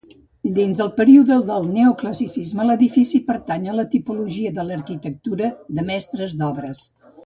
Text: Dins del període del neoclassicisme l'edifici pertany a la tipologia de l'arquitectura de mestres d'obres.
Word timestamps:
Dins 0.53 0.79
del 0.79 0.87
període 0.95 1.37
del 1.49 1.67
neoclassicisme 1.75 2.67
l'edifici 2.71 3.23
pertany 3.29 3.71
a 3.75 3.79
la 3.83 3.89
tipologia 3.95 4.57
de 4.59 4.69
l'arquitectura 4.69 5.55
de 5.79 5.91
mestres 5.95 6.39
d'obres. 6.43 6.89